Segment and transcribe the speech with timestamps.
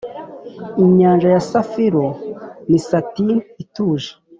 [0.83, 2.05] inyanja ya safiro
[2.69, 3.31] ni satin
[3.63, 4.11] ituje,